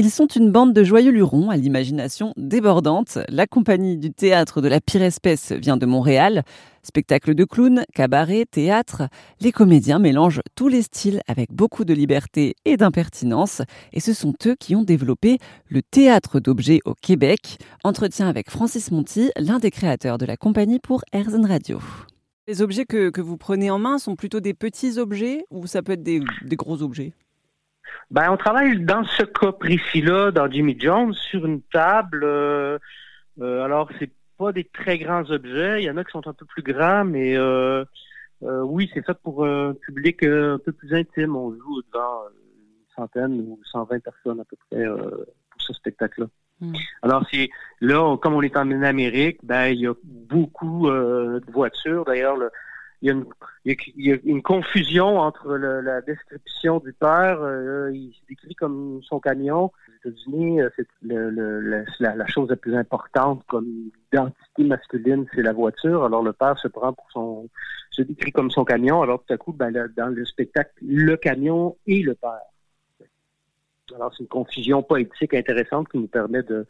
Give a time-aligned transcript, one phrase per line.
[0.00, 3.18] Ils sont une bande de joyeux lurons à l'imagination débordante.
[3.28, 6.44] La compagnie du théâtre de la pire espèce vient de Montréal.
[6.84, 9.08] Spectacle de clowns, cabaret, théâtre,
[9.40, 13.60] les comédiens mélangent tous les styles avec beaucoup de liberté et d'impertinence
[13.92, 15.38] et ce sont eux qui ont développé
[15.68, 17.58] le théâtre d'objets au Québec.
[17.82, 21.80] Entretien avec Francis Monti, l'un des créateurs de la compagnie pour Airzen Radio.
[22.46, 25.94] Les objets que, vous prenez en main sont plutôt des petits objets ou ça peut
[25.94, 26.22] être des
[26.52, 27.14] gros objets?
[28.10, 32.22] Ben, on travaille dans ce cas précis-là, dans Jimmy Jones, sur une table.
[32.24, 32.78] Euh,
[33.40, 35.82] euh, alors, c'est pas des très grands objets.
[35.82, 37.84] Il y en a qui sont un peu plus grands, mais euh,
[38.40, 41.36] oui, c'est fait pour un public un peu plus intime.
[41.36, 46.26] On joue devant une centaine ou 120 personnes à peu près pour ce spectacle-là.
[46.60, 46.72] Hmm.
[47.02, 52.04] Alors, c'est là, comme on est en Amérique, ben il y a beaucoup de voitures.
[52.04, 52.50] D'ailleurs, le,
[53.02, 53.26] il y, a une,
[53.64, 57.40] il y a une confusion entre le, la description du père.
[57.40, 59.66] Euh, il se décrit comme son camion.
[59.66, 65.26] Aux États-Unis, euh, c'est le, le, la, la, chose la plus importante comme identité masculine,
[65.32, 66.04] c'est la voiture.
[66.04, 67.48] Alors le père se prend pour son,
[67.90, 69.00] se décrit comme son camion.
[69.02, 72.40] Alors tout à coup, ben, dans le spectacle, le camion et le père.
[73.94, 76.66] Alors c'est une confusion poétique intéressante qui nous permet de,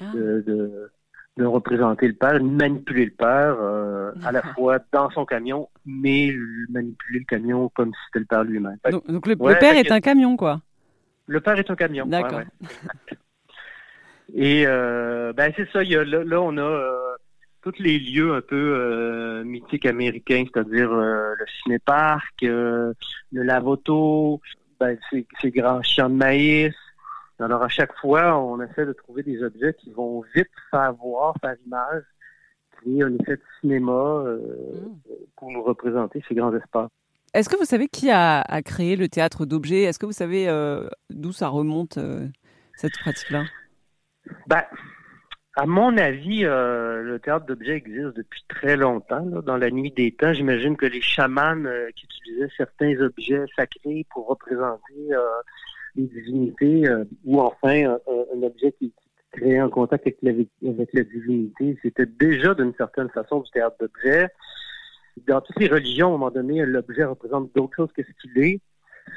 [0.00, 0.12] ah.
[0.14, 0.90] de, de
[1.36, 5.68] de représenter le père, de manipuler le père euh, à la fois dans son camion,
[5.86, 6.32] mais
[6.70, 8.76] manipuler le camion comme si c'était le père lui-même.
[9.08, 10.60] Donc, le, père est un camion, quoi.
[11.26, 12.06] Le père est un camion.
[12.06, 12.42] D'accord.
[14.34, 15.82] Et euh, ben c'est ça.
[15.82, 17.16] Il y a, là, on a euh,
[17.60, 22.94] tous les lieux un peu mythiques américains, c'est-à-dire le cinéparc, le
[23.30, 24.40] lavoto,
[24.80, 26.74] ben, ces, ces grands champs de maïs,
[27.42, 31.34] alors, à chaque fois, on essaie de trouver des objets qui vont vite faire voir,
[31.40, 32.04] faire image,
[32.86, 35.12] un effet de cinéma euh, mm.
[35.36, 36.90] pour nous représenter ces grands espaces.
[37.34, 39.82] Est-ce que vous savez qui a, créé le théâtre d'objets?
[39.82, 42.26] Est-ce que vous savez euh, d'où ça remonte, euh,
[42.76, 43.44] cette pratique-là?
[44.46, 44.62] Ben,
[45.56, 49.24] À mon avis, le théâtre d'objets existe depuis très longtemps.
[49.24, 51.64] Dans la nuit des temps, j'imagine que les chamans
[51.96, 55.08] qui utilisaient certains objets sacrés pour représenter
[55.96, 56.84] des divinités
[57.24, 58.91] ou enfin un, objet qui,
[59.58, 61.78] un contact avec la, divinité.
[61.82, 64.28] C'était déjà d'une certaine façon du théâtre d'objet.
[65.26, 68.42] Dans toutes les religions, à un moment donné, l'objet représente d'autres choses que ce qu'il
[68.42, 68.60] est.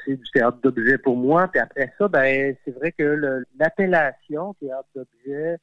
[0.06, 1.48] C'est du théâtre d'objet pour moi.
[1.48, 5.58] Puis après ça, ben c'est vrai que l'appellation théâtre d'objet,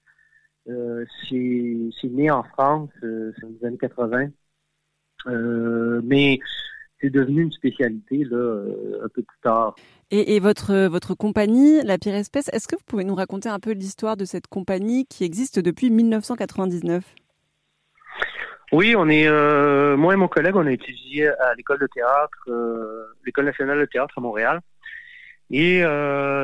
[0.68, 4.28] euh, c'est né en France, euh, dans les années 80.
[5.26, 6.38] Euh, mais
[7.02, 9.74] c'est devenu une spécialité là, euh, un peu plus tard.
[10.10, 13.72] Et, votre, votre compagnie, La Pire Espèce, est-ce que vous pouvez nous raconter un peu
[13.72, 17.04] l'histoire de cette compagnie qui existe depuis 1999
[18.74, 22.38] oui, on est euh, moi et mon collègue, on a étudié à l'école de théâtre,
[22.48, 24.60] euh, l'école nationale de théâtre à Montréal.
[25.50, 25.82] Et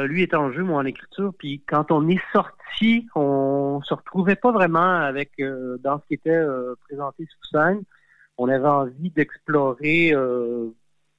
[0.06, 1.32] lui était en jeu, moi en écriture.
[1.38, 6.44] Puis quand on est sorti, on se retrouvait pas vraiment avec dans ce qui était
[6.86, 7.82] présenté sous scène
[8.38, 10.71] on avait envie d'explorer euh,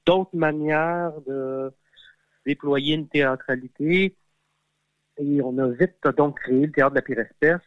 [0.06, 1.70] d'autres manières de
[2.46, 4.16] déployer une théâtralité.
[5.18, 7.60] Et on a vite donc créé le théâtre de la pire espèce.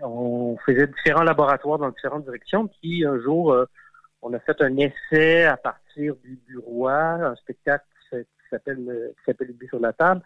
[0.00, 2.68] On faisait différents laboratoires dans différentes directions.
[2.68, 3.66] Puis un jour, euh,
[4.22, 9.80] on a fait un essai à partir du, roi, un spectacle qui s'appelle Le sur
[9.80, 10.22] la table.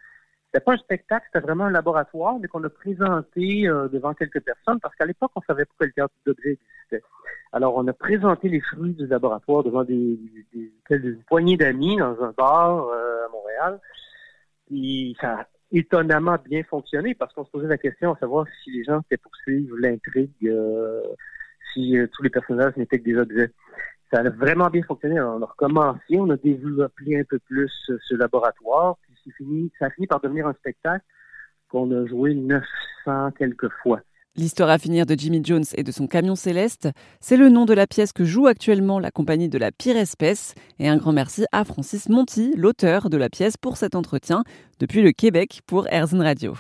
[0.47, 4.41] C'était pas un spectacle, c'était vraiment un laboratoire, mais qu'on a présenté euh, devant quelques
[4.41, 6.59] personnes, parce qu'à l'époque, on savait pas que le théâtre d'objets
[6.91, 7.03] existait.
[7.53, 10.19] Alors, on a présenté les fruits du laboratoire devant des,
[10.53, 13.81] des, des, poignées d'amis dans un bar euh, à Montréal.
[14.73, 18.71] Et ça a étonnamment bien fonctionné parce qu'on se posait la question à savoir si
[18.71, 21.03] les gens étaient poursuivre l'intrigue, euh,
[21.73, 23.51] si tous les personnages n'étaient que des objets.
[24.13, 25.21] Ça a vraiment bien fonctionné.
[25.21, 28.97] On a recommencé, on a développé un peu plus ce laboratoire
[29.33, 31.05] fini, ça a fini par devenir un spectacle
[31.69, 34.01] qu'on a joué 900 quelques fois.
[34.37, 36.89] L'histoire à finir de Jimmy Jones et de son camion céleste,
[37.21, 40.55] c'est le nom de la pièce que joue actuellement la compagnie de la pire espèce.
[40.79, 44.45] Et un grand merci à Francis Monti, l'auteur de la pièce, pour cet entretien
[44.79, 46.55] depuis le Québec pour Airzen Radio.